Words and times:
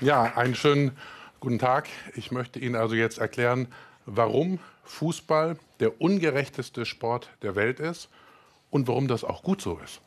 Ja, 0.00 0.32
einen 0.36 0.56
schönen 0.56 0.90
guten 1.38 1.60
Tag. 1.60 1.88
Ich 2.16 2.32
möchte 2.32 2.58
Ihnen 2.58 2.74
also 2.74 2.96
jetzt 2.96 3.18
erklären, 3.18 3.68
warum 4.06 4.58
Fußball 4.84 5.56
der 5.78 6.00
ungerechteste 6.00 6.84
Sport 6.84 7.30
der 7.42 7.54
Welt 7.54 7.78
ist 7.78 8.08
und 8.70 8.88
warum 8.88 9.06
das 9.06 9.22
auch 9.22 9.44
gut 9.44 9.62
so 9.62 9.78
ist. 9.84 10.00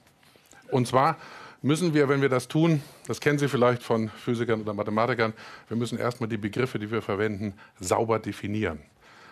Und 0.72 0.88
zwar 0.88 1.16
müssen 1.62 1.94
wir, 1.94 2.10
wenn 2.10 2.22
wir 2.22 2.28
das 2.28 2.50
tun, 2.50 2.84
das 3.08 3.22
kennen 3.22 3.40
Sie 3.40 3.48
vielleicht 3.48 3.82
von 3.82 4.10
Physikern 4.10 4.62
oder 4.62 4.74
Mathematikern, 4.74 5.34
wir 5.70 5.78
müssen 5.78 5.98
erstmal 5.98 6.28
die 6.28 6.38
Begriffe, 6.38 6.80
die 6.80 6.92
wir 6.92 7.02
verwenden, 7.02 7.54
sauber 7.80 8.20
definieren. 8.20 8.80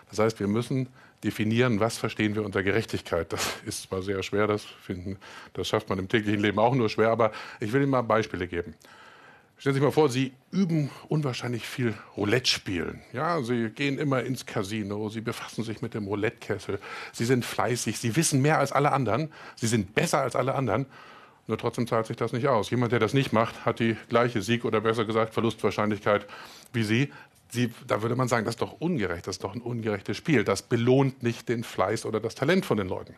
Das 0.08 0.18
heißt, 0.18 0.40
wir 0.40 0.48
müssen 0.48 0.88
definieren, 1.22 1.80
was 1.80 1.98
verstehen 1.98 2.34
wir 2.34 2.44
unter 2.44 2.62
Gerechtigkeit. 2.62 3.30
Das 3.32 3.56
ist 3.66 3.82
zwar 3.82 4.00
sehr 4.00 4.22
schwer, 4.22 4.46
das 4.46 4.64
finden, 4.64 5.18
das 5.52 5.68
schafft 5.68 5.90
man 5.90 5.98
im 5.98 6.08
täglichen 6.08 6.40
Leben 6.40 6.58
auch 6.58 6.74
nur 6.74 6.88
schwer, 6.88 7.10
aber 7.10 7.32
ich 7.60 7.72
will 7.72 7.82
Ihnen 7.82 7.90
mal 7.90 8.02
Beispiele 8.02 8.48
geben. 8.48 8.74
Stellen 9.58 9.74
Sie 9.74 9.80
sich 9.80 9.84
mal 9.86 9.92
vor, 9.92 10.10
Sie 10.10 10.32
üben 10.50 10.90
unwahrscheinlich 11.08 11.66
viel 11.66 11.94
Roulette 12.16 12.50
spielen. 12.50 13.00
Ja, 13.14 13.42
Sie 13.42 13.70
gehen 13.70 13.98
immer 13.98 14.22
ins 14.22 14.44
Casino, 14.44 15.08
Sie 15.08 15.22
befassen 15.22 15.64
sich 15.64 15.80
mit 15.80 15.94
dem 15.94 16.06
Roulette-Kessel, 16.06 16.78
Sie 17.12 17.24
sind 17.24 17.44
fleißig, 17.44 17.98
Sie 17.98 18.16
wissen 18.16 18.42
mehr 18.42 18.58
als 18.58 18.72
alle 18.72 18.92
anderen, 18.92 19.32
Sie 19.54 19.66
sind 19.66 19.94
besser 19.94 20.20
als 20.20 20.36
alle 20.36 20.54
anderen. 20.54 20.84
Nur 21.46 21.56
trotzdem 21.56 21.86
zahlt 21.86 22.06
sich 22.06 22.16
das 22.16 22.32
nicht 22.32 22.48
aus. 22.48 22.70
Jemand, 22.70 22.92
der 22.92 22.98
das 22.98 23.14
nicht 23.14 23.32
macht, 23.32 23.64
hat 23.64 23.78
die 23.78 23.96
gleiche 24.08 24.42
Sieg- 24.42 24.64
oder 24.64 24.80
besser 24.80 25.04
gesagt 25.04 25.32
Verlustwahrscheinlichkeit 25.32 26.26
wie 26.72 26.82
Sie. 26.82 27.12
Sie, 27.48 27.72
da 27.86 28.02
würde 28.02 28.16
man 28.16 28.28
sagen, 28.28 28.44
das 28.44 28.56
ist 28.56 28.62
doch 28.62 28.80
ungerecht, 28.80 29.26
das 29.26 29.36
ist 29.36 29.44
doch 29.44 29.54
ein 29.54 29.62
ungerechtes 29.62 30.16
Spiel. 30.16 30.44
Das 30.44 30.62
belohnt 30.62 31.22
nicht 31.22 31.48
den 31.48 31.62
Fleiß 31.62 32.04
oder 32.04 32.20
das 32.20 32.34
Talent 32.34 32.66
von 32.66 32.76
den 32.76 32.88
Leuten. 32.88 33.14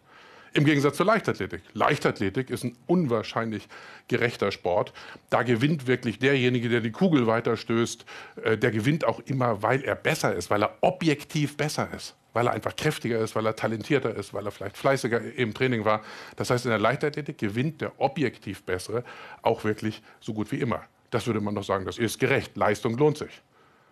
Im 0.53 0.65
Gegensatz 0.65 0.97
zur 0.97 1.07
Leichtathletik. 1.07 1.63
Leichtathletik 1.75 2.51
ist 2.51 2.65
ein 2.65 2.77
unwahrscheinlich 2.87 3.69
gerechter 4.09 4.51
Sport. 4.51 4.93
Da 5.31 5.43
gewinnt 5.43 5.87
wirklich 5.87 6.19
derjenige, 6.19 6.69
der 6.69 6.81
die 6.81 6.91
Kugel 6.91 7.27
weiterstößt. 7.27 8.05
Äh, 8.43 8.59
der 8.59 8.71
gewinnt 8.71 9.05
auch 9.05 9.21
immer, 9.21 9.63
weil 9.63 9.83
er 9.83 9.95
besser 9.95 10.35
ist, 10.35 10.51
weil 10.51 10.63
er 10.63 10.77
objektiv 10.81 11.57
besser 11.57 11.89
ist. 11.95 12.15
Weil 12.33 12.47
er 12.47 12.53
einfach 12.53 12.77
kräftiger 12.77 13.19
ist, 13.19 13.35
weil 13.35 13.47
er 13.47 13.57
talentierter 13.57 14.15
ist, 14.15 14.33
weil 14.33 14.47
er 14.47 14.53
vielleicht 14.53 14.77
fleißiger 14.77 15.35
im 15.35 15.55
Training 15.55 15.85
war. 15.85 16.03
Das 16.37 16.51
heißt, 16.51 16.65
in 16.65 16.71
der 16.71 16.79
Leichtathletik 16.79 17.39
gewinnt 17.39 17.81
der 17.81 18.01
objektiv 18.01 18.63
Bessere 18.63 19.05
auch 19.43 19.65
wirklich 19.65 20.03
so 20.21 20.33
gut 20.35 20.53
wie 20.53 20.61
immer. 20.61 20.83
Das 21.11 21.27
würde 21.27 21.41
man 21.41 21.55
doch 21.55 21.65
sagen, 21.65 21.85
das 21.85 21.99
ist 21.99 22.19
gerecht. 22.19 22.57
Leistung 22.57 22.97
lohnt 22.97 23.19
sich. 23.19 23.43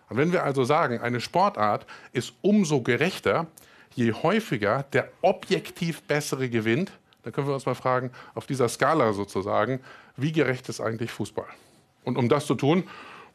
Und 0.09 0.17
wenn 0.17 0.31
wir 0.31 0.43
also 0.43 0.63
sagen, 0.63 0.99
eine 0.99 1.19
Sportart 1.19 1.85
ist 2.13 2.33
umso 2.41 2.81
gerechter, 2.81 3.47
je 3.97 4.13
häufiger 4.13 4.85
der 4.93 5.09
objektiv 5.21 6.03
Bessere 6.03 6.49
gewinnt, 6.49 6.91
dann 7.23 7.33
können 7.33 7.47
wir 7.47 7.55
uns 7.55 7.65
mal 7.65 7.75
fragen, 7.75 8.11
auf 8.35 8.45
dieser 8.45 8.69
Skala 8.69 9.11
sozusagen, 9.11 9.81
wie 10.15 10.31
gerecht 10.31 10.69
ist 10.69 10.79
eigentlich 10.79 11.11
Fußball? 11.11 11.47
Und 12.03 12.15
um 12.15 12.29
das 12.29 12.45
zu 12.45 12.55
tun, 12.55 12.83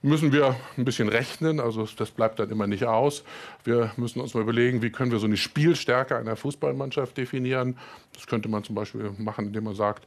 müssen 0.02 0.32
wir 0.32 0.56
ein 0.78 0.84
bisschen 0.84 1.08
rechnen, 1.08 1.58
also 1.60 1.86
das 1.96 2.12
bleibt 2.12 2.38
dann 2.38 2.50
immer 2.50 2.68
nicht 2.68 2.84
aus. 2.84 3.24
Wir 3.64 3.92
müssen 3.96 4.20
uns 4.20 4.34
mal 4.34 4.40
überlegen, 4.40 4.82
wie 4.82 4.90
können 4.90 5.10
wir 5.10 5.18
so 5.18 5.26
eine 5.26 5.36
Spielstärke 5.36 6.16
einer 6.16 6.36
Fußballmannschaft 6.36 7.16
definieren. 7.16 7.76
Das 8.14 8.26
könnte 8.26 8.48
man 8.48 8.62
zum 8.62 8.76
Beispiel 8.76 9.12
machen, 9.18 9.46
indem 9.46 9.64
man 9.64 9.74
sagt, 9.74 10.06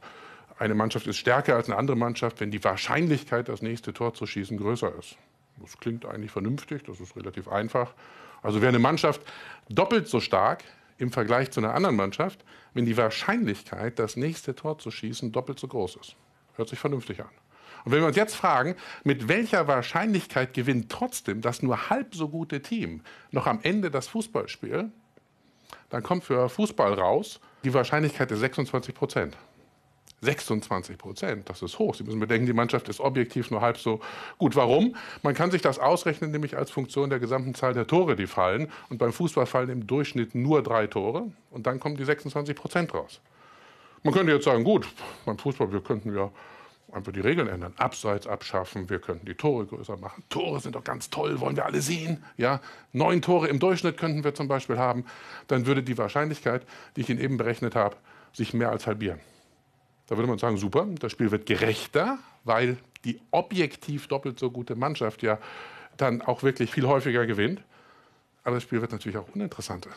eine 0.58 0.74
Mannschaft 0.74 1.06
ist 1.06 1.18
stärker 1.18 1.54
als 1.54 1.68
eine 1.68 1.76
andere 1.76 1.98
Mannschaft, 1.98 2.40
wenn 2.40 2.50
die 2.50 2.64
Wahrscheinlichkeit, 2.64 3.50
das 3.50 3.60
nächste 3.60 3.92
Tor 3.92 4.14
zu 4.14 4.26
schießen, 4.26 4.56
größer 4.56 4.92
ist. 4.98 5.16
Das 5.60 5.78
klingt 5.78 6.06
eigentlich 6.06 6.30
vernünftig, 6.30 6.84
das 6.84 6.98
ist 7.00 7.14
relativ 7.14 7.46
einfach. 7.48 7.92
Also 8.46 8.60
wäre 8.60 8.68
eine 8.68 8.78
Mannschaft 8.78 9.22
doppelt 9.68 10.06
so 10.06 10.20
stark 10.20 10.62
im 10.98 11.10
Vergleich 11.10 11.50
zu 11.50 11.58
einer 11.58 11.74
anderen 11.74 11.96
Mannschaft, 11.96 12.44
wenn 12.74 12.86
die 12.86 12.96
Wahrscheinlichkeit, 12.96 13.98
das 13.98 14.14
nächste 14.14 14.54
Tor 14.54 14.78
zu 14.78 14.92
schießen, 14.92 15.32
doppelt 15.32 15.58
so 15.58 15.66
groß 15.66 15.96
ist. 15.96 16.14
Hört 16.54 16.68
sich 16.68 16.78
vernünftig 16.78 17.20
an. 17.20 17.30
Und 17.84 17.90
wenn 17.90 18.00
wir 18.02 18.06
uns 18.06 18.16
jetzt 18.16 18.36
fragen, 18.36 18.76
mit 19.02 19.26
welcher 19.26 19.66
Wahrscheinlichkeit 19.66 20.54
gewinnt 20.54 20.92
trotzdem 20.92 21.40
das 21.40 21.60
nur 21.60 21.90
halb 21.90 22.14
so 22.14 22.28
gute 22.28 22.62
Team 22.62 23.00
noch 23.32 23.48
am 23.48 23.58
Ende 23.64 23.90
das 23.90 24.06
Fußballspiel, 24.06 24.92
dann 25.90 26.02
kommt 26.04 26.22
für 26.22 26.48
Fußball 26.48 26.94
raus, 26.94 27.40
die 27.64 27.74
Wahrscheinlichkeit 27.74 28.30
ist 28.30 28.38
26 28.38 28.94
Prozent. 28.94 29.36
26 30.26 30.98
Prozent, 30.98 31.48
das 31.48 31.62
ist 31.62 31.78
hoch. 31.78 31.94
Sie 31.94 32.04
müssen 32.04 32.20
bedenken, 32.20 32.46
die 32.46 32.52
Mannschaft 32.52 32.88
ist 32.88 33.00
objektiv 33.00 33.50
nur 33.50 33.62
halb 33.62 33.78
so 33.78 34.00
gut. 34.36 34.54
Warum? 34.54 34.94
Man 35.22 35.34
kann 35.34 35.50
sich 35.50 35.62
das 35.62 35.78
ausrechnen, 35.78 36.30
nämlich 36.30 36.56
als 36.56 36.70
Funktion 36.70 37.08
der 37.08 37.18
gesamten 37.18 37.54
Zahl 37.54 37.72
der 37.72 37.86
Tore, 37.86 38.16
die 38.16 38.26
fallen. 38.26 38.70
Und 38.90 38.98
beim 38.98 39.12
Fußball 39.12 39.46
fallen 39.46 39.70
im 39.70 39.86
Durchschnitt 39.86 40.34
nur 40.34 40.62
drei 40.62 40.86
Tore. 40.86 41.30
Und 41.50 41.66
dann 41.66 41.80
kommen 41.80 41.96
die 41.96 42.04
26 42.04 42.54
Prozent 42.54 42.92
raus. 42.92 43.20
Man 44.02 44.12
könnte 44.12 44.32
jetzt 44.32 44.44
sagen, 44.44 44.62
gut, 44.62 44.86
beim 45.24 45.38
Fußball, 45.38 45.72
wir 45.72 45.80
könnten 45.80 46.14
ja 46.14 46.30
einfach 46.92 47.12
die 47.12 47.20
Regeln 47.20 47.48
ändern. 47.48 47.72
Abseits 47.76 48.26
abschaffen, 48.26 48.88
wir 48.88 48.98
könnten 48.98 49.26
die 49.26 49.34
Tore 49.34 49.66
größer 49.66 49.96
machen. 49.96 50.24
Tore 50.28 50.60
sind 50.60 50.74
doch 50.74 50.84
ganz 50.84 51.10
toll, 51.10 51.40
wollen 51.40 51.56
wir 51.56 51.66
alle 51.66 51.80
sehen. 51.80 52.24
Ja, 52.36 52.60
neun 52.92 53.22
Tore 53.22 53.48
im 53.48 53.58
Durchschnitt 53.58 53.96
könnten 53.96 54.24
wir 54.24 54.34
zum 54.34 54.48
Beispiel 54.48 54.78
haben. 54.78 55.04
Dann 55.48 55.66
würde 55.66 55.82
die 55.82 55.98
Wahrscheinlichkeit, 55.98 56.62
die 56.96 57.02
ich 57.02 57.10
Ihnen 57.10 57.20
eben 57.20 57.36
berechnet 57.36 57.74
habe, 57.74 57.96
sich 58.32 58.54
mehr 58.54 58.70
als 58.70 58.86
halbieren. 58.86 59.20
Da 60.06 60.16
würde 60.16 60.28
man 60.28 60.38
sagen, 60.38 60.56
super, 60.56 60.86
das 61.00 61.12
Spiel 61.12 61.30
wird 61.30 61.46
gerechter, 61.46 62.18
weil 62.44 62.78
die 63.04 63.20
objektiv 63.30 64.06
doppelt 64.08 64.38
so 64.38 64.50
gute 64.50 64.76
Mannschaft 64.76 65.22
ja 65.22 65.38
dann 65.96 66.22
auch 66.22 66.42
wirklich 66.42 66.70
viel 66.70 66.86
häufiger 66.86 67.26
gewinnt. 67.26 67.62
Aber 68.44 68.56
das 68.56 68.62
Spiel 68.62 68.80
wird 68.80 68.92
natürlich 68.92 69.18
auch 69.18 69.28
uninteressanter. 69.34 69.90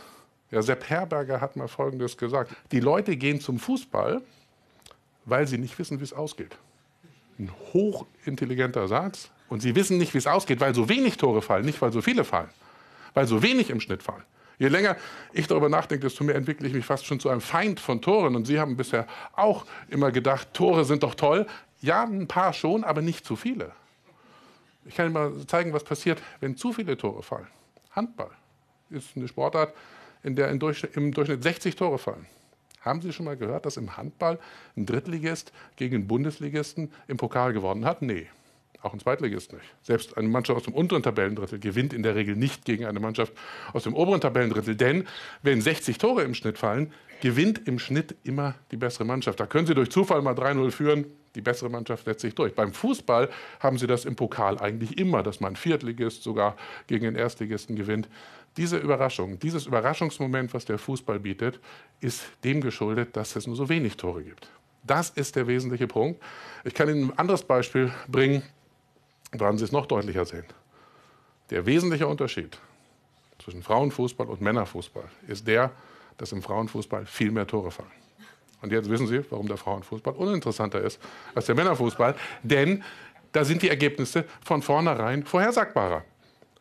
Ja, 0.52 0.62
Sepp 0.62 0.90
Herberger 0.90 1.42
hat 1.42 1.56
mal 1.56 1.68
Folgendes 1.68 2.18
gesagt. 2.18 2.56
Die 2.72 2.80
Leute 2.80 3.16
gehen 3.18 3.40
zum 3.40 3.60
Fußball, 3.60 4.22
weil 5.26 5.48
sie 5.48 5.60
nicht 5.60 5.78
wissen, 5.78 6.00
wie 6.00 6.04
es 6.04 6.14
ausgeht. 6.14 6.58
Ein 7.38 7.52
hochintelligenter 7.74 8.88
Satz. 8.88 9.30
Und 9.48 9.62
sie 9.62 9.76
wissen 9.76 9.98
nicht, 9.98 10.14
wie 10.14 10.18
es 10.18 10.28
ausgeht, 10.28 10.60
weil 10.60 10.74
so 10.74 10.90
wenig 10.90 11.18
Tore 11.18 11.42
fallen, 11.42 11.66
nicht 11.66 11.82
weil 11.82 11.92
so 11.92 12.02
viele 12.02 12.24
fallen. 12.24 12.50
Weil 13.14 13.28
so 13.28 13.42
wenig 13.42 13.70
im 13.70 13.80
Schnitt 13.80 14.04
fallen. 14.04 14.24
Je 14.60 14.68
länger 14.68 14.98
ich 15.32 15.48
darüber 15.48 15.70
nachdenke, 15.70 16.06
desto 16.06 16.24
mehr 16.24 16.36
entwickle 16.36 16.68
ich 16.68 16.74
mich 16.74 16.86
fast 16.86 17.06
schon 17.06 17.20
zu 17.20 17.30
einem 17.30 17.42
Feind 17.42 17.80
von 17.80 18.02
Toren. 18.02 18.36
Und 18.36 18.46
Sie 18.46 18.60
haben 18.60 18.76
bisher 18.76 19.08
auch 19.34 19.66
immer 19.88 20.12
gedacht, 20.12 20.54
Tore 20.54 20.84
sind 20.86 21.02
doch 21.02 21.16
toll. 21.16 21.48
Ja, 21.82 22.04
ein 22.04 22.28
paar 22.28 22.52
schon, 22.52 22.84
aber 22.84 23.02
nicht 23.02 23.26
zu 23.26 23.38
viele. 23.38 23.72
Ich 24.86 24.96
kann 24.96 25.06
Ihnen 25.08 25.14
mal 25.14 25.32
zeigen, 25.48 25.72
was 25.72 25.84
passiert, 25.84 26.22
wenn 26.42 26.58
zu 26.58 26.74
viele 26.74 26.98
Tore 26.98 27.24
fallen. 27.24 27.48
Handball 27.92 28.32
ist 28.90 29.16
eine 29.16 29.28
Sportart, 29.28 29.74
in 30.24 30.36
der 30.36 30.50
im 30.50 30.60
Durchschnitt 30.60 31.42
60 31.42 31.76
Tore 31.78 31.98
fallen. 31.98 32.26
Haben 32.82 33.02
Sie 33.02 33.14
schon 33.14 33.26
mal 33.26 33.38
gehört, 33.38 33.66
dass 33.66 33.78
im 33.78 33.96
Handball 33.96 34.40
ein 34.76 34.86
Drittligist 34.86 35.54
gegen 35.78 35.96
einen 35.96 36.08
Bundesligisten 36.08 36.92
im 37.08 37.18
Pokal 37.18 37.54
gewonnen 37.54 37.86
hat? 37.86 38.02
Nee. 38.02 38.28
Auch 38.82 38.94
ein 38.94 39.00
Zweitligist 39.00 39.52
nicht. 39.52 39.66
Selbst 39.82 40.18
eine 40.18 40.30
Mannschaft 40.30 40.58
aus 40.58 40.64
dem 40.64 40.74
unteren 40.74 41.04
Tabellendrittel 41.04 41.60
gewinnt 41.60 41.94
in 41.94 42.02
der 42.02 42.16
Regel 42.16 42.38
nicht 42.38 42.64
gegen 42.64 42.86
eine 42.86 43.02
Mannschaft 43.02 43.34
aus 43.74 43.84
dem 43.84 43.94
oberen 43.94 44.22
Tabellendrittel. 44.22 44.76
Denn 44.76 45.06
wenn 45.42 45.62
60 45.62 45.98
Tore 45.98 46.24
im 46.24 46.34
Schnitt 46.34 46.58
fallen, 46.58 46.94
gewinnt 47.22 47.68
im 47.68 47.78
Schnitt 47.78 48.16
immer 48.24 48.56
die 48.72 48.78
bessere 48.78 49.04
Mannschaft. 49.04 49.40
Da 49.40 49.48
können 49.48 49.68
Sie 49.68 49.74
durch 49.74 49.90
Zufall 49.90 50.22
mal 50.22 50.34
3-0 50.34 50.72
führen. 50.72 51.06
Die 51.36 51.42
bessere 51.42 51.70
Mannschaft 51.70 52.06
setzt 52.06 52.22
sich 52.22 52.34
durch. 52.34 52.56
Beim 52.56 52.72
Fußball 52.72 53.30
haben 53.60 53.78
Sie 53.78 53.86
das 53.86 54.06
im 54.06 54.16
Pokal 54.16 54.58
eigentlich 54.60 54.98
immer, 54.98 55.24
dass 55.24 55.42
man 55.42 55.58
Viertligist 55.58 56.24
sogar 56.24 56.56
gegen 56.88 57.04
den 57.04 57.16
Erstligisten 57.16 57.76
gewinnt. 57.76 58.08
Diese 58.56 58.78
Überraschung, 58.78 59.40
dieses 59.40 59.66
Überraschungsmoment, 59.66 60.54
was 60.54 60.64
der 60.64 60.78
Fußball 60.78 61.20
bietet, 61.20 61.60
ist 62.00 62.24
dem 62.46 62.62
geschuldet, 62.62 63.16
dass 63.18 63.36
es 63.36 63.46
nur 63.46 63.58
so 63.58 63.68
wenig 63.68 63.98
Tore 63.98 64.24
gibt. 64.24 64.50
Das 64.84 65.10
ist 65.10 65.36
der 65.36 65.48
wesentliche 65.48 65.88
Punkt. 65.88 66.24
Ich 66.64 66.74
kann 66.74 66.90
Ihnen 66.90 67.12
ein 67.12 67.18
anderes 67.20 67.44
Beispiel 67.44 67.92
bringen 68.08 68.42
werden 69.32 69.58
Sie 69.58 69.64
es 69.64 69.72
noch 69.72 69.86
deutlicher 69.86 70.26
sehen. 70.26 70.46
Der 71.50 71.66
wesentliche 71.66 72.08
Unterschied 72.08 72.58
zwischen 73.40 73.64
Frauenfußball 73.64 74.28
und 74.28 74.42
Männerfußball 74.42 75.06
ist 75.28 75.48
der, 75.48 75.72
dass 76.18 76.32
im 76.32 76.42
Frauenfußball 76.42 77.06
viel 77.06 77.32
mehr 77.32 77.48
Tore 77.48 77.72
fallen. 77.72 77.90
Und 78.62 78.72
jetzt 78.72 78.90
wissen 78.90 79.08
Sie, 79.08 79.24
warum 79.30 79.48
der 79.48 79.58
Frauenfußball 79.58 80.14
uninteressanter 80.14 80.82
ist 80.82 81.00
als 81.34 81.46
der 81.46 81.56
Männerfußball. 81.56 82.16
Denn 82.44 82.84
da 83.32 83.46
sind 83.46 83.62
die 83.62 83.70
Ergebnisse 83.70 84.26
von 84.44 84.62
vornherein 84.62 85.24
vorhersagbarer. 85.24 86.04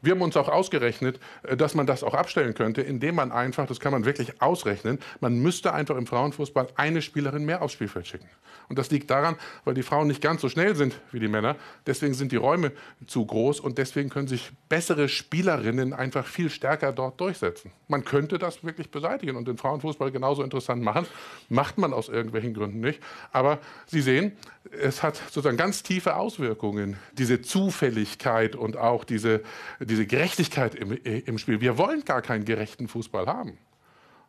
Wir 0.00 0.12
haben 0.12 0.22
uns 0.22 0.36
auch 0.36 0.48
ausgerechnet, 0.48 1.18
äh, 1.42 1.56
dass 1.56 1.74
man 1.74 1.86
das 1.86 2.02
auch 2.02 2.14
abstellen 2.14 2.54
könnte, 2.54 2.82
indem 2.82 3.16
man 3.16 3.32
einfach, 3.32 3.66
das 3.66 3.80
kann 3.80 3.92
man 3.92 4.04
wirklich 4.04 4.40
ausrechnen, 4.40 4.98
man 5.20 5.38
müsste 5.38 5.72
einfach 5.72 5.96
im 5.96 6.06
Frauenfußball 6.06 6.68
eine 6.76 7.02
Spielerin 7.02 7.44
mehr 7.44 7.62
aufs 7.62 7.74
Spielfeld 7.74 8.06
schicken. 8.06 8.28
Und 8.68 8.78
das 8.78 8.90
liegt 8.90 9.10
daran, 9.10 9.36
weil 9.64 9.74
die 9.74 9.82
Frauen 9.82 10.08
nicht 10.08 10.20
ganz 10.20 10.40
so 10.42 10.48
schnell 10.48 10.76
sind 10.76 11.00
wie 11.10 11.20
die 11.20 11.28
Männer. 11.28 11.56
Deswegen 11.86 12.14
sind 12.14 12.32
die 12.32 12.36
Räume 12.36 12.72
zu 13.06 13.24
groß 13.24 13.60
und 13.60 13.78
deswegen 13.78 14.10
können 14.10 14.28
sich 14.28 14.50
bessere 14.68 15.08
Spielerinnen 15.08 15.92
einfach 15.92 16.26
viel 16.26 16.50
stärker 16.50 16.92
dort 16.92 17.20
durchsetzen. 17.20 17.72
Man 17.88 18.04
könnte 18.04 18.38
das 18.38 18.62
wirklich 18.64 18.90
beseitigen 18.90 19.36
und 19.36 19.48
den 19.48 19.56
Frauenfußball 19.56 20.10
genauso 20.10 20.42
interessant 20.42 20.82
machen. 20.82 21.06
Macht 21.48 21.78
man 21.78 21.92
aus 21.92 22.08
irgendwelchen 22.08 22.52
Gründen 22.52 22.80
nicht. 22.80 23.00
Aber 23.32 23.58
Sie 23.86 24.02
sehen, 24.02 24.36
es 24.70 25.02
hat 25.02 25.16
sozusagen 25.16 25.56
ganz 25.56 25.82
tiefe 25.82 26.16
Auswirkungen, 26.16 26.98
diese 27.12 27.40
Zufälligkeit 27.40 28.54
und 28.54 28.76
auch 28.76 29.04
diese, 29.04 29.42
diese 29.88 30.06
Gerechtigkeit 30.06 30.74
im, 30.74 30.92
im 30.92 31.38
Spiel. 31.38 31.60
Wir 31.60 31.78
wollen 31.78 32.04
gar 32.04 32.22
keinen 32.22 32.44
gerechten 32.44 32.88
Fußball 32.88 33.26
haben. 33.26 33.58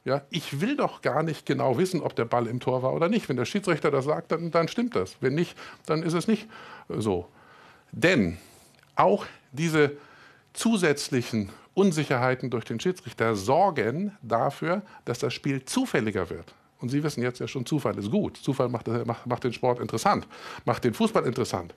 Ja, 0.05 0.21
ich 0.29 0.61
will 0.61 0.77
doch 0.77 1.01
gar 1.01 1.23
nicht 1.23 1.45
genau 1.45 1.77
wissen, 1.77 2.01
ob 2.01 2.15
der 2.15 2.25
Ball 2.25 2.47
im 2.47 2.59
Tor 2.59 2.81
war 2.83 2.93
oder 2.93 3.09
nicht. 3.09 3.27
Wenn 3.27 3.35
der 3.35 3.45
Schiedsrichter 3.45 3.91
das 3.91 4.05
sagt, 4.05 4.31
dann, 4.31 4.49
dann 4.49 4.67
stimmt 4.67 4.95
das. 4.95 5.17
Wenn 5.19 5.35
nicht, 5.35 5.57
dann 5.85 6.03
ist 6.03 6.13
es 6.13 6.27
nicht 6.27 6.47
so. 6.87 7.27
Denn 7.91 8.37
auch 8.95 9.25
diese 9.51 9.97
zusätzlichen 10.53 11.49
Unsicherheiten 11.73 12.49
durch 12.49 12.65
den 12.65 12.79
Schiedsrichter 12.79 13.35
sorgen 13.35 14.17
dafür, 14.21 14.81
dass 15.05 15.19
das 15.19 15.33
Spiel 15.33 15.65
zufälliger 15.65 16.29
wird. 16.29 16.53
Und 16.79 16.89
Sie 16.89 17.03
wissen 17.03 17.21
jetzt 17.21 17.39
ja 17.39 17.47
schon, 17.47 17.65
Zufall 17.65 17.97
ist 17.97 18.09
gut. 18.09 18.37
Zufall 18.37 18.69
macht, 18.69 18.87
macht, 19.05 19.27
macht 19.27 19.43
den 19.43 19.53
Sport 19.53 19.79
interessant, 19.79 20.25
macht 20.65 20.85
den 20.85 20.93
Fußball 20.93 21.25
interessant. 21.25 21.75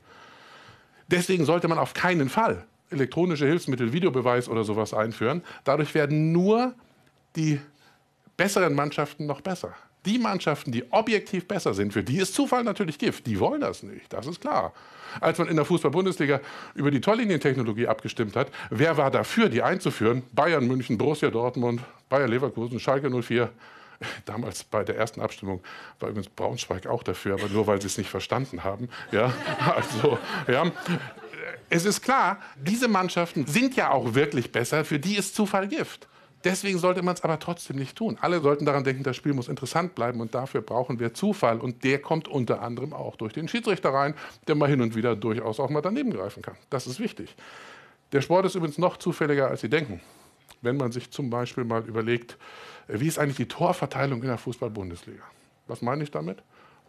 Deswegen 1.09 1.45
sollte 1.45 1.67
man 1.67 1.79
auf 1.79 1.93
keinen 1.93 2.29
Fall 2.29 2.65
elektronische 2.93 3.47
Hilfsmittel, 3.47 3.93
Videobeweis 3.93 4.49
oder 4.49 4.65
sowas 4.65 4.95
einführen. 4.95 5.43
Dadurch 5.65 5.95
werden 5.95 6.33
nur 6.33 6.75
die 7.37 7.61
besseren 8.37 8.75
Mannschaften 8.75 9.27
noch 9.27 9.41
besser. 9.41 9.75
Die 10.05 10.19
Mannschaften, 10.19 10.73
die 10.73 10.85
objektiv 10.91 11.47
besser 11.47 11.75
sind, 11.75 11.93
für 11.93 12.03
die 12.03 12.19
ist 12.19 12.35
Zufall 12.35 12.65
natürlich 12.65 12.99
Gift. 12.99 13.27
Die 13.27 13.39
wollen 13.39 13.61
das 13.61 13.85
nicht, 13.85 14.13
das 14.13 14.27
ist 14.27 14.41
klar. 14.41 14.73
Als 15.21 15.39
man 15.39 15.47
in 15.47 15.57
der 15.57 15.65
Fußball-Bundesliga 15.65 16.41
über 16.75 16.91
die 16.91 17.01
Torlinientechnologie 17.01 17.87
abgestimmt 17.87 18.35
hat, 18.35 18.49
wer 18.71 18.97
war 18.97 19.11
dafür, 19.11 19.49
die 19.49 19.63
einzuführen? 19.63 20.23
Bayern 20.33 20.67
München, 20.67 20.99
Borussia 20.99 21.31
Dortmund, 21.31 21.83
Bayer 22.09 22.27
Leverkusen, 22.27 22.81
Schalke 22.81 23.11
04. 23.11 23.51
Damals 24.25 24.65
bei 24.65 24.83
der 24.83 24.97
ersten 24.97 25.21
Abstimmung 25.21 25.61
war 26.01 26.09
übrigens 26.09 26.31
Braunschweig 26.31 26.87
auch 26.87 27.05
dafür, 27.05 27.35
aber 27.35 27.49
nur 27.49 27.67
weil 27.69 27.81
sie 27.81 27.87
es 27.87 27.99
nicht 27.99 28.11
verstanden 28.11 28.65
haben. 28.65 28.89
Ja, 29.13 29.33
also, 29.77 30.19
ja. 30.49 30.71
Es 31.75 31.87
ist 31.87 32.03
klar, 32.03 32.39
diese 32.55 32.87
Mannschaften 32.87 33.47
sind 33.47 33.77
ja 33.77 33.93
auch 33.93 34.13
wirklich 34.13 34.53
besser, 34.53 34.85
für 34.85 34.99
die 34.99 35.17
ist 35.17 35.35
Zufall 35.35 35.69
Gift. 35.69 36.07
Deswegen 36.45 36.79
sollte 36.79 37.01
man 37.01 37.15
es 37.15 37.25
aber 37.25 37.39
trotzdem 37.39 37.77
nicht 37.77 37.97
tun. 37.97 38.19
Alle 38.21 38.41
sollten 38.43 38.67
daran 38.67 38.85
denken, 38.85 39.05
das 39.05 39.17
Spiel 39.17 39.33
muss 39.33 39.49
interessant 39.49 39.95
bleiben 39.95 40.21
und 40.21 40.35
dafür 40.35 40.61
brauchen 40.61 41.01
wir 41.01 41.15
Zufall. 41.15 41.61
Und 41.61 41.83
der 41.83 42.03
kommt 42.03 42.29
unter 42.29 42.61
anderem 42.61 42.93
auch 42.93 43.17
durch 43.17 43.33
den 43.33 43.49
Schiedsrichter 43.49 43.89
rein, 43.89 44.15
der 44.49 44.55
mal 44.55 44.69
hin 44.69 44.83
und 44.83 44.95
wieder 44.95 45.17
durchaus 45.17 45.59
auch 45.61 45.71
mal 45.71 45.81
daneben 45.81 46.11
greifen 46.11 46.43
kann. 46.43 46.57
Das 46.69 46.87
ist 46.87 47.01
wichtig. 47.01 47.35
Der 48.13 48.21
Sport 48.21 48.45
ist 48.45 48.55
übrigens 48.55 48.77
noch 48.77 48.99
zufälliger, 48.99 49.49
als 49.49 49.63
Sie 49.63 49.71
denken. 49.71 50.03
Wenn 50.61 50.77
man 50.77 50.93
sich 50.93 51.11
zum 51.11 51.31
Beispiel 51.31 51.65
mal 51.65 51.87
überlegt, 51.87 52.37
äh, 52.87 53.01
wie 53.01 53.07
ist 53.07 53.19
eigentlich 53.19 53.39
die 53.39 53.49
Torverteilung 53.49 54.21
in 54.21 54.29
der 54.29 54.37
Fußball-Bundesliga? 54.37 55.23
Was 55.69 55.81
meine 55.81 56.03
ich 56.05 56.11
damit? 56.11 56.43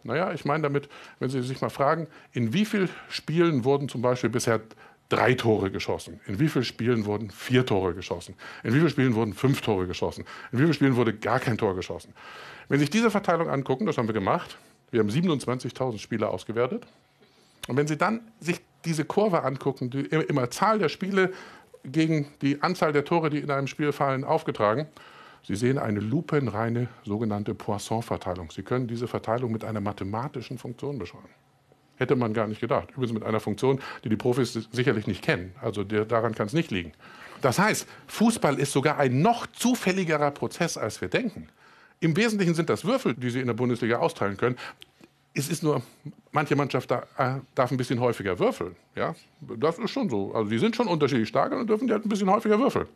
Naja, 0.04 0.32
ich 0.32 0.44
meine 0.44 0.62
damit, 0.62 0.88
wenn 1.18 1.30
Sie 1.30 1.42
sich 1.42 1.60
mal 1.60 1.70
fragen, 1.70 2.06
in 2.32 2.52
wie 2.52 2.64
vielen 2.64 2.88
Spielen 3.08 3.64
wurden 3.64 3.88
zum 3.88 4.02
Beispiel 4.02 4.30
bisher 4.30 4.60
drei 5.08 5.34
Tore 5.34 5.70
geschossen? 5.70 6.20
In 6.26 6.38
wie 6.38 6.48
vielen 6.48 6.64
Spielen 6.64 7.06
wurden 7.06 7.30
vier 7.30 7.64
Tore 7.66 7.94
geschossen? 7.94 8.34
In 8.62 8.74
wie 8.74 8.78
vielen 8.78 8.90
Spielen 8.90 9.14
wurden 9.14 9.32
fünf 9.32 9.62
Tore 9.62 9.86
geschossen? 9.86 10.24
In 10.52 10.58
wie 10.58 10.62
vielen 10.62 10.74
Spielen 10.74 10.96
wurde 10.96 11.14
gar 11.14 11.40
kein 11.40 11.58
Tor 11.58 11.74
geschossen? 11.74 12.12
Wenn 12.68 12.78
Sie 12.78 12.84
sich 12.84 12.90
diese 12.90 13.10
Verteilung 13.10 13.48
angucken, 13.48 13.86
das 13.86 13.98
haben 13.98 14.08
wir 14.08 14.14
gemacht, 14.14 14.58
wir 14.90 15.00
haben 15.00 15.08
27.000 15.08 15.98
Spieler 15.98 16.30
ausgewertet. 16.30 16.86
Und 17.66 17.76
wenn 17.76 17.86
Sie 17.86 17.96
dann 17.96 18.20
sich 18.40 18.60
diese 18.84 19.04
Kurve 19.04 19.42
angucken, 19.42 19.90
die 19.90 20.00
immer 20.00 20.50
Zahl 20.50 20.78
der 20.78 20.88
Spiele 20.88 21.32
gegen 21.84 22.28
die 22.42 22.62
Anzahl 22.62 22.92
der 22.92 23.04
Tore, 23.04 23.30
die 23.30 23.38
in 23.38 23.50
einem 23.50 23.66
Spiel 23.66 23.92
fallen, 23.92 24.24
aufgetragen, 24.24 24.86
Sie 25.46 25.56
sehen 25.56 25.78
eine 25.78 26.00
lupenreine 26.00 26.88
sogenannte 27.04 27.54
Poisson-Verteilung. 27.54 28.50
Sie 28.50 28.62
können 28.62 28.86
diese 28.86 29.06
Verteilung 29.06 29.52
mit 29.52 29.64
einer 29.64 29.80
mathematischen 29.80 30.56
Funktion 30.58 30.98
beschreiben. 30.98 31.28
Hätte 31.96 32.16
man 32.16 32.32
gar 32.32 32.48
nicht 32.48 32.60
gedacht. 32.60 32.90
Übrigens 32.92 33.12
mit 33.12 33.22
einer 33.22 33.40
Funktion, 33.40 33.80
die 34.02 34.08
die 34.08 34.16
Profis 34.16 34.54
sicherlich 34.72 35.06
nicht 35.06 35.22
kennen. 35.22 35.54
Also 35.60 35.84
der, 35.84 36.06
daran 36.06 36.34
kann 36.34 36.46
es 36.46 36.54
nicht 36.54 36.70
liegen. 36.70 36.92
Das 37.40 37.58
heißt, 37.58 37.86
Fußball 38.06 38.58
ist 38.58 38.72
sogar 38.72 38.98
ein 38.98 39.20
noch 39.20 39.46
zufälligerer 39.46 40.30
Prozess, 40.30 40.76
als 40.78 41.00
wir 41.00 41.08
denken. 41.08 41.48
Im 42.00 42.16
Wesentlichen 42.16 42.54
sind 42.54 42.70
das 42.70 42.84
Würfel, 42.84 43.14
die 43.14 43.30
Sie 43.30 43.40
in 43.40 43.46
der 43.46 43.54
Bundesliga 43.54 43.98
austeilen 43.98 44.36
können. 44.36 44.56
Es 45.36 45.48
ist 45.48 45.62
nur, 45.62 45.82
manche 46.30 46.54
Mannschaft 46.54 46.90
da, 46.90 47.06
äh, 47.18 47.40
darf 47.54 47.70
ein 47.70 47.76
bisschen 47.76 48.00
häufiger 48.00 48.38
würfeln. 48.38 48.76
Ja? 48.94 49.14
Das 49.40 49.78
ist 49.78 49.90
schon 49.90 50.08
so. 50.08 50.32
Also 50.32 50.48
die 50.48 50.58
sind 50.58 50.76
schon 50.76 50.86
unterschiedlich 50.86 51.28
stark 51.28 51.52
und 51.52 51.68
dürfen 51.68 51.88
die 51.88 51.92
halt 51.92 52.06
ein 52.06 52.08
bisschen 52.08 52.30
häufiger 52.30 52.58
würfeln. 52.58 52.86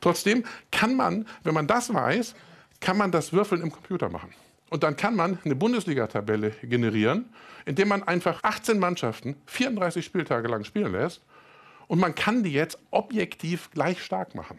Trotzdem 0.00 0.44
kann 0.70 0.94
man, 0.94 1.26
wenn 1.44 1.54
man 1.54 1.66
das 1.66 1.92
weiß, 1.92 2.34
kann 2.80 2.98
man 2.98 3.10
das 3.10 3.32
Würfeln 3.32 3.62
im 3.62 3.72
Computer 3.72 4.08
machen. 4.10 4.32
Und 4.70 4.82
dann 4.82 4.96
kann 4.96 5.16
man 5.16 5.38
eine 5.44 5.54
Bundesliga-Tabelle 5.54 6.50
generieren, 6.62 7.30
indem 7.64 7.88
man 7.88 8.02
einfach 8.02 8.40
18 8.42 8.78
Mannschaften 8.78 9.36
34 9.46 10.04
Spieltage 10.04 10.48
lang 10.48 10.64
spielen 10.64 10.92
lässt. 10.92 11.22
Und 11.86 12.00
man 12.00 12.14
kann 12.14 12.42
die 12.42 12.52
jetzt 12.52 12.78
objektiv 12.90 13.70
gleich 13.70 14.02
stark 14.02 14.34
machen, 14.34 14.58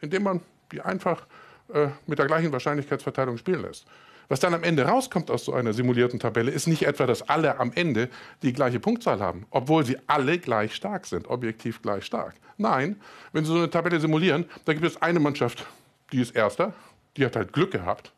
indem 0.00 0.24
man 0.24 0.40
die 0.72 0.80
einfach 0.80 1.26
äh, 1.72 1.88
mit 2.06 2.18
der 2.18 2.26
gleichen 2.26 2.50
Wahrscheinlichkeitsverteilung 2.50 3.38
spielen 3.38 3.62
lässt. 3.62 3.86
Was 4.28 4.40
dann 4.40 4.54
am 4.54 4.62
Ende 4.62 4.84
rauskommt 4.84 5.30
aus 5.30 5.44
so 5.44 5.52
einer 5.52 5.72
simulierten 5.72 6.18
Tabelle, 6.18 6.50
ist 6.50 6.66
nicht 6.66 6.84
etwa, 6.84 7.06
dass 7.06 7.22
alle 7.28 7.58
am 7.58 7.72
Ende 7.74 8.08
die 8.42 8.52
gleiche 8.52 8.80
Punktzahl 8.80 9.20
haben, 9.20 9.46
obwohl 9.50 9.84
sie 9.84 9.98
alle 10.06 10.38
gleich 10.38 10.74
stark 10.74 11.06
sind, 11.06 11.28
objektiv 11.28 11.82
gleich 11.82 12.04
stark. 12.04 12.34
Nein, 12.56 13.00
wenn 13.32 13.44
Sie 13.44 13.50
so 13.50 13.58
eine 13.58 13.70
Tabelle 13.70 14.00
simulieren, 14.00 14.46
da 14.64 14.72
gibt 14.72 14.86
es 14.86 15.00
eine 15.02 15.20
Mannschaft, 15.20 15.66
die 16.12 16.20
ist 16.20 16.34
Erster, 16.36 16.72
die 17.16 17.24
hat 17.24 17.36
halt 17.36 17.52
Glück 17.52 17.72
gehabt 17.72 18.12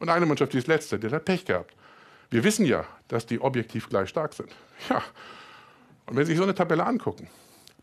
und 0.00 0.08
eine 0.08 0.26
Mannschaft, 0.26 0.52
die 0.52 0.58
ist 0.58 0.68
letzte, 0.68 0.98
die 0.98 1.08
hat 1.08 1.24
Pech 1.24 1.44
gehabt. 1.44 1.74
Wir 2.30 2.44
wissen 2.44 2.66
ja, 2.66 2.84
dass 3.08 3.26
die 3.26 3.40
objektiv 3.40 3.88
gleich 3.88 4.08
stark 4.08 4.34
sind. 4.34 4.54
Ja. 4.88 5.02
Und 6.06 6.16
wenn 6.16 6.24
Sie 6.24 6.32
sich 6.32 6.38
so 6.38 6.44
eine 6.44 6.54
Tabelle 6.54 6.86
angucken, 6.86 7.28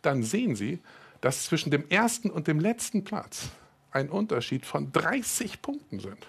dann 0.01 0.23
sehen 0.23 0.55
Sie, 0.55 0.79
dass 1.21 1.45
zwischen 1.45 1.71
dem 1.71 1.89
ersten 1.89 2.29
und 2.29 2.47
dem 2.47 2.59
letzten 2.59 3.03
Platz 3.03 3.49
ein 3.91 4.09
Unterschied 4.09 4.65
von 4.65 4.91
30 4.91 5.61
Punkten 5.61 5.99
sind. 5.99 6.27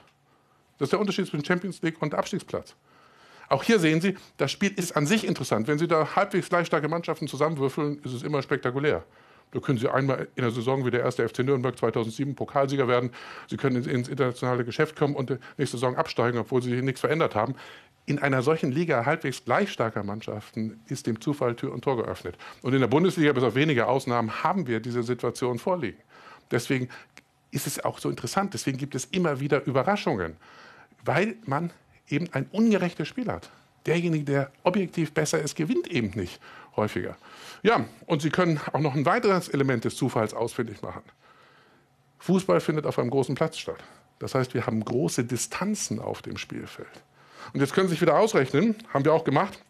Das 0.78 0.86
ist 0.86 0.92
der 0.92 1.00
Unterschied 1.00 1.26
zwischen 1.26 1.44
Champions 1.44 1.82
League 1.82 2.00
und 2.00 2.14
Abstiegsplatz. 2.14 2.74
Auch 3.48 3.62
hier 3.62 3.78
sehen 3.78 4.00
Sie, 4.00 4.16
das 4.36 4.50
Spiel 4.50 4.72
ist 4.74 4.96
an 4.96 5.06
sich 5.06 5.26
interessant. 5.26 5.68
Wenn 5.68 5.78
Sie 5.78 5.86
da 5.86 6.16
halbwegs 6.16 6.48
gleich 6.48 6.66
starke 6.66 6.88
Mannschaften 6.88 7.28
zusammenwürfeln, 7.28 8.00
ist 8.02 8.12
es 8.12 8.22
immer 8.22 8.42
spektakulär. 8.42 9.04
Da 9.52 9.60
können 9.60 9.78
Sie 9.78 9.88
einmal 9.88 10.28
in 10.34 10.42
der 10.42 10.50
Saison 10.50 10.84
wie 10.84 10.90
der 10.90 11.00
erste 11.00 11.26
FC 11.28 11.38
Nürnberg 11.40 11.78
2007 11.78 12.34
Pokalsieger 12.34 12.88
werden. 12.88 13.10
Sie 13.48 13.56
können 13.56 13.76
ins 13.84 14.08
internationale 14.08 14.64
Geschäft 14.64 14.96
kommen 14.96 15.14
und 15.14 15.30
nächste 15.56 15.76
Saison 15.76 15.96
absteigen, 15.96 16.38
obwohl 16.38 16.62
Sie 16.62 16.82
nichts 16.82 17.00
verändert 17.00 17.34
haben. 17.34 17.54
In 18.06 18.18
einer 18.18 18.42
solchen 18.42 18.72
Liga 18.72 19.04
halbwegs 19.06 19.44
gleich 19.44 19.70
starker 19.70 20.02
Mannschaften 20.02 20.80
ist 20.88 21.06
dem 21.06 21.20
Zufall 21.20 21.54
Tür 21.54 21.72
und 21.72 21.82
Tor 21.82 21.96
geöffnet. 21.96 22.36
Und 22.62 22.74
in 22.74 22.80
der 22.80 22.88
Bundesliga, 22.88 23.32
bis 23.32 23.44
auf 23.44 23.54
wenige 23.54 23.86
Ausnahmen, 23.86 24.42
haben 24.42 24.66
wir 24.66 24.80
diese 24.80 25.02
Situation 25.02 25.58
vorliegen. 25.58 25.98
Deswegen 26.50 26.88
ist 27.50 27.66
es 27.66 27.84
auch 27.84 27.98
so 27.98 28.10
interessant. 28.10 28.54
Deswegen 28.54 28.78
gibt 28.78 28.94
es 28.94 29.06
immer 29.06 29.40
wieder 29.40 29.64
Überraschungen, 29.64 30.36
weil 31.06 31.36
man 31.44 31.70
eben 32.08 32.32
ein 32.32 32.46
ungerechtes 32.52 33.08
Spiel 33.08 33.30
hat. 33.30 33.50
Derjenige, 33.86 34.24
der 34.24 34.50
objektiv 34.64 35.12
besser 35.12 35.40
ist, 35.40 35.56
gewinnt 35.56 35.88
eben 35.88 36.10
nicht 36.10 36.40
häufiger. 36.74 37.16
Ja, 37.62 37.84
und 38.06 38.20
Sie 38.20 38.30
können 38.30 38.60
auch 38.72 38.80
noch 38.80 38.94
ein 38.94 39.06
weiteres 39.06 39.48
Element 39.48 39.84
des 39.84 39.96
Zufalls 39.96 40.34
ausfindig 40.34 40.82
machen. 40.82 41.02
Fußball 42.18 42.60
findet 42.60 42.86
auf 42.86 42.98
einem 42.98 43.10
großen 43.10 43.34
Platz 43.34 43.58
statt. 43.58 43.82
Das 44.18 44.34
heißt, 44.34 44.54
wir 44.54 44.66
haben 44.66 44.84
große 44.84 45.24
Distanzen 45.24 46.00
auf 46.00 46.22
dem 46.22 46.36
Spielfeld. 46.36 46.88
Und 47.52 47.60
jetzt 47.60 47.74
können 47.74 47.88
Sie 47.88 47.94
sich 47.94 48.00
wieder 48.00 48.18
ausrechnen, 48.18 48.74
haben 48.92 49.04
wir 49.04 49.12
auch 49.12 49.24
gemacht. 49.24 49.62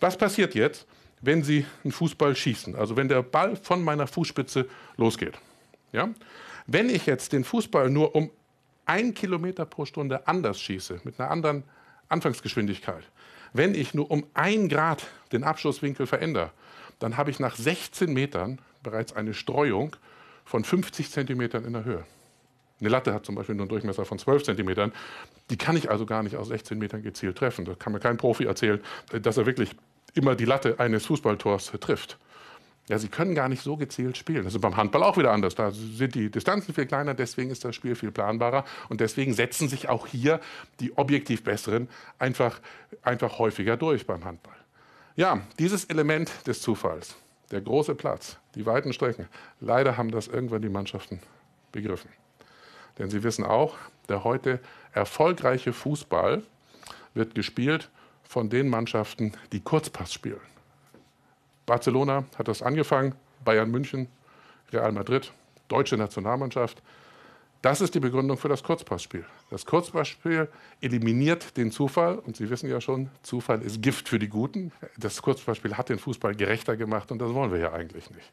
Was 0.00 0.16
passiert 0.16 0.54
jetzt, 0.54 0.86
wenn 1.20 1.42
Sie 1.42 1.64
einen 1.84 1.92
Fußball 1.92 2.34
schießen? 2.34 2.74
Also 2.76 2.96
wenn 2.96 3.08
der 3.08 3.22
Ball 3.22 3.56
von 3.56 3.82
meiner 3.82 4.06
Fußspitze 4.06 4.68
losgeht. 4.96 5.38
Ja? 5.92 6.10
Wenn 6.66 6.90
ich 6.90 7.06
jetzt 7.06 7.32
den 7.32 7.44
Fußball 7.44 7.88
nur 7.88 8.14
um 8.14 8.30
ein 8.86 9.14
Kilometer 9.14 9.64
pro 9.64 9.84
Stunde 9.84 10.26
anders 10.26 10.60
schieße, 10.60 11.00
mit 11.04 11.18
einer 11.18 11.30
anderen 11.30 11.64
Anfangsgeschwindigkeit, 12.08 13.04
wenn 13.52 13.74
ich 13.74 13.94
nur 13.94 14.10
um 14.10 14.24
ein 14.34 14.68
Grad 14.68 15.06
den 15.32 15.44
Abschusswinkel 15.44 16.06
verändere, 16.06 16.50
dann 16.98 17.16
habe 17.16 17.30
ich 17.30 17.40
nach 17.40 17.56
16 17.56 18.12
Metern 18.12 18.60
bereits 18.82 19.14
eine 19.14 19.34
Streuung 19.34 19.96
von 20.44 20.64
50 20.64 21.10
Zentimetern 21.10 21.64
in 21.64 21.72
der 21.72 21.84
Höhe. 21.84 22.04
Eine 22.80 22.88
Latte 22.88 23.14
hat 23.14 23.24
zum 23.24 23.36
Beispiel 23.36 23.54
nur 23.54 23.64
einen 23.64 23.68
Durchmesser 23.68 24.04
von 24.04 24.18
12 24.18 24.44
Zentimetern. 24.44 24.92
Die 25.50 25.56
kann 25.56 25.76
ich 25.76 25.90
also 25.90 26.04
gar 26.04 26.22
nicht 26.22 26.36
aus 26.36 26.48
16 26.48 26.78
Metern 26.78 27.02
gezielt 27.02 27.38
treffen. 27.38 27.64
Da 27.64 27.74
kann 27.74 27.92
mir 27.92 28.00
kein 28.00 28.16
Profi 28.16 28.44
erzählen, 28.44 28.80
dass 29.10 29.36
er 29.36 29.46
wirklich 29.46 29.70
immer 30.14 30.34
die 30.34 30.44
Latte 30.44 30.80
eines 30.80 31.06
Fußballtors 31.06 31.72
trifft. 31.80 32.18
Ja, 32.88 32.98
sie 32.98 33.08
können 33.08 33.34
gar 33.34 33.48
nicht 33.48 33.62
so 33.62 33.76
gezielt 33.76 34.16
spielen. 34.16 34.44
Das 34.44 34.54
ist 34.54 34.60
beim 34.60 34.76
Handball 34.76 35.04
auch 35.04 35.16
wieder 35.16 35.32
anders. 35.32 35.54
Da 35.54 35.70
sind 35.70 36.14
die 36.14 36.30
Distanzen 36.30 36.74
viel 36.74 36.86
kleiner, 36.86 37.14
deswegen 37.14 37.50
ist 37.50 37.64
das 37.64 37.76
Spiel 37.76 37.94
viel 37.94 38.10
planbarer. 38.10 38.64
Und 38.88 39.00
deswegen 39.00 39.34
setzen 39.34 39.68
sich 39.68 39.88
auch 39.88 40.06
hier 40.06 40.40
die 40.80 40.96
objektiv 40.96 41.44
Besseren 41.44 41.88
einfach, 42.18 42.60
einfach 43.02 43.38
häufiger 43.38 43.76
durch 43.76 44.06
beim 44.06 44.24
Handball. 44.24 44.56
Ja, 45.14 45.42
dieses 45.58 45.84
Element 45.84 46.30
des 46.46 46.60
Zufalls, 46.60 47.14
der 47.50 47.60
große 47.60 47.94
Platz, 47.94 48.38
die 48.56 48.66
weiten 48.66 48.92
Strecken, 48.92 49.28
leider 49.60 49.96
haben 49.96 50.10
das 50.10 50.26
irgendwann 50.26 50.62
die 50.62 50.68
Mannschaften 50.68 51.20
begriffen. 51.70 52.10
Denn 52.98 53.10
sie 53.10 53.22
wissen 53.22 53.44
auch, 53.44 53.76
der 54.08 54.24
heute 54.24 54.58
erfolgreiche 54.92 55.72
Fußball 55.72 56.42
wird 57.14 57.34
gespielt 57.34 57.90
von 58.24 58.50
den 58.50 58.68
Mannschaften, 58.68 59.32
die 59.52 59.60
Kurzpass 59.60 60.12
spielen. 60.12 60.51
Barcelona 61.66 62.24
hat 62.36 62.48
das 62.48 62.62
angefangen, 62.62 63.14
Bayern 63.44 63.70
München, 63.70 64.08
Real 64.72 64.92
Madrid, 64.92 65.32
deutsche 65.68 65.96
Nationalmannschaft. 65.96 66.82
Das 67.62 67.80
ist 67.80 67.94
die 67.94 68.00
Begründung 68.00 68.36
für 68.38 68.48
das 68.48 68.64
Kurzpassspiel. 68.64 69.24
Das 69.50 69.64
Kurzballspiel 69.64 70.48
eliminiert 70.80 71.56
den 71.56 71.70
Zufall. 71.70 72.18
Und 72.18 72.36
Sie 72.36 72.50
wissen 72.50 72.68
ja 72.68 72.80
schon, 72.80 73.08
Zufall 73.22 73.62
ist 73.62 73.80
Gift 73.80 74.08
für 74.08 74.18
die 74.18 74.28
Guten. 74.28 74.72
Das 74.96 75.22
Kurzballspiel 75.22 75.76
hat 75.76 75.88
den 75.88 76.00
Fußball 76.00 76.34
gerechter 76.34 76.76
gemacht 76.76 77.12
und 77.12 77.20
das 77.20 77.32
wollen 77.32 77.52
wir 77.52 77.60
ja 77.60 77.72
eigentlich 77.72 78.10
nicht. 78.10 78.32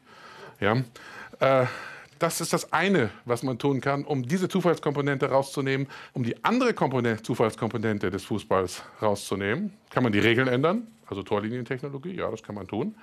Ja? 0.58 0.82
Äh, 1.38 1.66
das 2.18 2.40
ist 2.40 2.52
das 2.52 2.72
eine, 2.72 3.10
was 3.24 3.42
man 3.44 3.58
tun 3.58 3.80
kann, 3.80 4.04
um 4.04 4.24
diese 4.24 4.48
Zufallskomponente 4.48 5.30
rauszunehmen. 5.30 5.86
Um 6.12 6.24
die 6.24 6.44
andere 6.44 6.74
Komponente, 6.74 7.22
Zufallskomponente 7.22 8.10
des 8.10 8.24
Fußballs 8.24 8.82
rauszunehmen, 9.00 9.72
kann 9.90 10.02
man 10.02 10.12
die 10.12 10.18
Regeln 10.18 10.48
ändern. 10.48 10.88
Also 11.10 11.22
Torlinientechnologie, 11.22 12.14
ja, 12.14 12.30
das 12.30 12.42
kann 12.42 12.54
man 12.54 12.66
tun. 12.66 12.94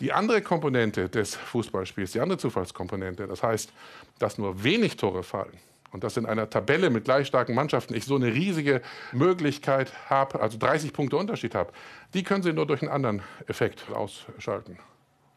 Die 0.00 0.12
andere 0.12 0.42
Komponente 0.42 1.08
des 1.08 1.34
Fußballspiels, 1.34 2.12
die 2.12 2.20
andere 2.20 2.38
Zufallskomponente, 2.38 3.26
das 3.26 3.42
heißt, 3.42 3.72
dass 4.18 4.38
nur 4.38 4.62
wenig 4.62 4.96
Tore 4.96 5.22
fallen, 5.22 5.58
und 5.92 6.04
dass 6.04 6.16
in 6.16 6.26
einer 6.26 6.50
Tabelle 6.50 6.90
mit 6.90 7.04
gleich 7.04 7.26
starken 7.26 7.54
Mannschaften 7.54 7.94
ich 7.94 8.04
so 8.04 8.16
eine 8.16 8.26
riesige 8.26 8.82
Möglichkeit 9.12 9.92
habe, 10.10 10.40
also 10.40 10.58
30 10.58 10.92
Punkte 10.92 11.16
Unterschied 11.16 11.54
habe, 11.54 11.72
die 12.12 12.22
können 12.22 12.42
Sie 12.42 12.52
nur 12.52 12.66
durch 12.66 12.82
einen 12.82 12.90
anderen 12.90 13.22
Effekt 13.46 13.90
ausschalten. 13.90 14.78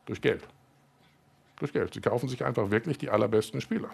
Durch 0.05 0.21
Geld. 0.21 0.43
Durch 1.59 1.71
Geld. 1.71 1.93
Sie 1.93 2.01
kaufen 2.01 2.27
sich 2.27 2.43
einfach 2.43 2.71
wirklich 2.71 2.97
die 2.97 3.09
allerbesten 3.09 3.61
Spieler. 3.61 3.89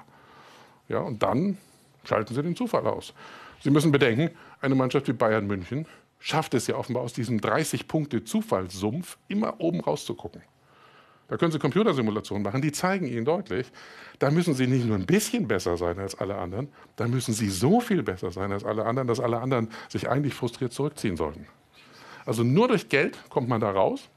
Ja, 0.88 1.00
und 1.00 1.22
dann 1.22 1.58
schalten 2.04 2.34
Sie 2.34 2.42
den 2.42 2.56
Zufall 2.56 2.88
aus. 2.88 3.14
Sie 3.62 3.70
müssen 3.70 3.92
bedenken, 3.92 4.36
eine 4.62 4.76
Mannschaft 4.76 5.08
wie 5.08 5.14
Bayern 5.14 5.46
München 5.46 5.86
schafft 6.20 6.54
es 6.54 6.68
ja 6.68 6.76
offenbar 6.76 7.04
aus 7.04 7.14
diesem 7.14 7.40
30-Punkte-Zufallssumpf 7.40 9.18
immer 9.28 9.60
oben 9.60 9.82
rauszugucken. 9.82 10.42
Da 11.28 11.38
können 11.38 11.52
Sie 11.52 11.60
Computersimulationen 11.60 12.44
machen, 12.44 12.62
die 12.62 12.72
zeigen 12.72 13.08
Ihnen 13.08 13.26
deutlich, 13.26 13.72
da 14.20 14.30
müssen 14.30 14.54
Sie 14.54 14.68
nicht 14.68 14.86
nur 14.86 14.96
ein 14.96 15.08
bisschen 15.08 15.48
besser 15.48 15.76
sein 15.76 15.98
als 15.98 16.16
alle 16.16 16.36
anderen, 16.38 16.70
da 16.98 17.08
müssen 17.08 17.34
Sie 17.34 17.50
so 17.50 17.80
viel 17.80 18.04
besser 18.04 18.32
sein 18.32 18.52
als 18.52 18.64
alle 18.64 18.86
anderen, 18.86 19.08
dass 19.08 19.20
alle 19.20 19.40
anderen 19.40 19.70
sich 19.90 20.08
eigentlich 20.08 20.36
frustriert 20.36 20.72
zurückziehen 20.72 21.18
sollten. 21.18 21.48
Also 22.26 22.44
nur 22.44 22.68
durch 22.68 22.90
Geld 22.90 23.18
kommt 23.30 23.48
man 23.50 23.62
da 23.62 23.72
raus. 23.72 24.10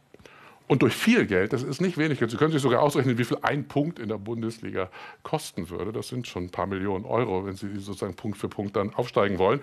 Und 0.69 0.83
durch 0.83 0.95
viel 0.95 1.25
Geld, 1.25 1.55
das 1.55 1.63
ist 1.63 1.81
nicht 1.81 1.97
wenig 1.97 2.19
Geld. 2.19 2.31
Sie 2.31 2.37
können 2.37 2.53
sich 2.53 2.61
sogar 2.61 2.83
ausrechnen, 2.83 3.17
wie 3.17 3.25
viel 3.25 3.39
ein 3.41 3.67
Punkt 3.67 3.99
in 3.99 4.11
der 4.11 4.19
Bundesliga 4.19 4.91
kosten 5.23 5.71
würde. 5.71 5.93
Das 5.93 6.09
sind 6.09 6.27
schon 6.27 6.45
ein 6.45 6.51
paar 6.51 6.67
Millionen 6.67 7.07
Euro, 7.07 7.47
wenn 7.47 7.57
Sie 7.57 7.75
sozusagen 7.79 8.15
Punkt 8.15 8.37
für 8.37 8.51
Punkt 8.51 8.77
dann 8.77 8.95
aufsteigen 8.95 9.39
wollen. 9.39 9.61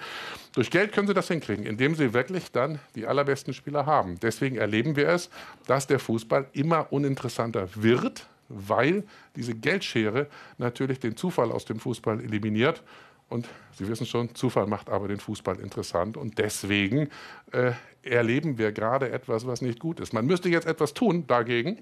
Durch 0.53 0.71
Geld 0.71 0.93
können 0.93 1.07
Sie 1.07 1.13
das 1.13 1.27
hinkriegen, 1.27 1.65
indem 1.65 1.93
Sie 1.93 2.13
wirklich 2.13 2.51
dann 2.51 2.79
die 2.95 3.05
allerbesten 3.05 3.53
Spieler 3.53 3.85
haben. 3.85 4.19
Deswegen 4.19 4.55
erleben 4.55 4.95
wir 4.95 5.09
es, 5.09 5.29
dass 5.67 5.85
der 5.85 5.99
Fußball 5.99 6.47
immer 6.53 6.91
uninteressanter 6.91 7.69
wird, 7.75 8.25
weil 8.49 9.03
diese 9.35 9.53
Geldschere 9.53 10.25
natürlich 10.57 10.99
den 10.99 11.15
Zufall 11.15 11.51
aus 11.51 11.65
dem 11.65 11.79
Fußball 11.79 12.19
eliminiert 12.19 12.81
und 13.27 13.47
Sie 13.77 13.87
wissen 13.87 14.05
schon, 14.05 14.33
Zufall 14.35 14.67
macht 14.67 14.89
aber 14.89 15.07
den 15.07 15.19
Fußball 15.19 15.59
interessant. 15.59 16.15
Und 16.15 16.37
deswegen 16.37 17.09
äh, 17.51 17.73
erleben 18.05 18.57
wir 18.57 18.71
gerade 18.71 19.11
etwas, 19.11 19.45
was 19.47 19.61
nicht 19.61 19.79
gut 19.79 19.99
ist. 19.99 20.13
Man 20.13 20.25
müsste 20.25 20.49
jetzt 20.49 20.67
etwas 20.67 20.93
tun 20.93 21.25
dagegen, 21.27 21.79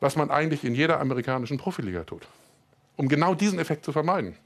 was 0.00 0.16
man 0.16 0.30
eigentlich 0.30 0.64
in 0.64 0.74
jeder 0.74 1.00
amerikanischen 1.00 1.58
Profiliga 1.58 2.04
tut, 2.04 2.26
um 2.96 3.08
genau 3.08 3.34
diesen 3.34 3.58
Effekt 3.58 3.84
zu 3.84 3.92
vermeiden. 3.92 4.36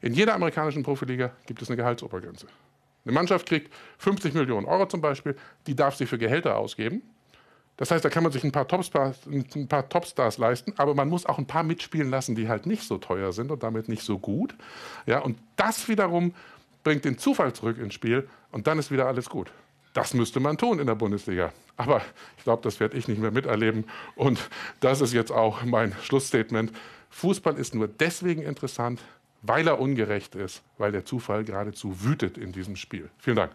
In 0.00 0.14
jeder 0.14 0.34
amerikanischen 0.34 0.82
Profiliga 0.82 1.32
gibt 1.46 1.62
es 1.62 1.68
eine 1.68 1.76
Gehaltsobergrenze. 1.76 2.46
Eine 3.04 3.14
Mannschaft 3.14 3.46
kriegt 3.46 3.72
50 3.98 4.34
Millionen 4.34 4.66
Euro 4.66 4.86
zum 4.86 5.00
Beispiel, 5.00 5.36
die 5.66 5.74
darf 5.74 5.96
sie 5.96 6.06
für 6.06 6.18
Gehälter 6.18 6.56
ausgeben. 6.56 7.02
Das 7.78 7.92
heißt, 7.92 8.04
da 8.04 8.10
kann 8.10 8.24
man 8.24 8.32
sich 8.32 8.42
ein 8.42 8.50
paar, 8.50 8.66
Topstars, 8.66 9.24
ein 9.26 9.68
paar 9.68 9.88
Topstars 9.88 10.36
leisten, 10.38 10.74
aber 10.76 10.94
man 10.94 11.08
muss 11.08 11.26
auch 11.26 11.38
ein 11.38 11.46
paar 11.46 11.62
mitspielen 11.62 12.10
lassen, 12.10 12.34
die 12.34 12.48
halt 12.48 12.66
nicht 12.66 12.82
so 12.82 12.98
teuer 12.98 13.32
sind 13.32 13.52
und 13.52 13.62
damit 13.62 13.88
nicht 13.88 14.02
so 14.02 14.18
gut. 14.18 14.54
Ja, 15.06 15.20
und 15.20 15.38
das 15.56 15.88
wiederum 15.88 16.34
bringt 16.82 17.04
den 17.04 17.18
Zufall 17.18 17.52
zurück 17.52 17.78
ins 17.78 17.94
Spiel 17.94 18.28
und 18.50 18.66
dann 18.66 18.78
ist 18.78 18.90
wieder 18.90 19.06
alles 19.06 19.28
gut. 19.28 19.52
Das 19.94 20.14
müsste 20.14 20.40
man 20.40 20.58
tun 20.58 20.78
in 20.78 20.86
der 20.86 20.94
Bundesliga. 20.94 21.52
Aber 21.76 22.02
ich 22.36 22.44
glaube, 22.44 22.62
das 22.62 22.80
werde 22.80 22.96
ich 22.96 23.08
nicht 23.08 23.20
mehr 23.20 23.30
miterleben. 23.30 23.84
Und 24.16 24.50
das 24.80 25.00
ist 25.00 25.12
jetzt 25.12 25.32
auch 25.32 25.62
mein 25.64 25.94
Schlussstatement. 26.02 26.72
Fußball 27.10 27.56
ist 27.56 27.74
nur 27.74 27.88
deswegen 27.88 28.42
interessant, 28.42 29.00
weil 29.42 29.66
er 29.66 29.80
ungerecht 29.80 30.34
ist, 30.34 30.62
weil 30.76 30.92
der 30.92 31.04
Zufall 31.04 31.44
geradezu 31.44 32.02
wütet 32.02 32.36
in 32.36 32.52
diesem 32.52 32.76
Spiel. 32.76 33.08
Vielen 33.18 33.36
Dank. 33.36 33.52